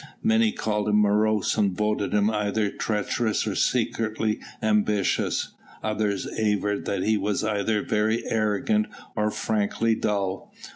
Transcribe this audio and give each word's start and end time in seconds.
Many 0.23 0.51
called 0.51 0.89
him 0.89 0.99
morose 0.99 1.55
and 1.59 1.77
voted 1.77 2.11
him 2.11 2.31
either 2.31 2.71
treacherous 2.71 3.45
or 3.45 3.53
secretly 3.53 4.39
ambitious; 4.59 5.49
others 5.83 6.25
averred 6.25 6.85
that 6.85 7.03
he 7.03 7.17
was 7.17 7.43
either 7.43 7.83
very 7.85 8.23
arrogant 8.25 8.87
or 9.15 9.29
frankly 9.29 9.93
dull. 9.93 10.51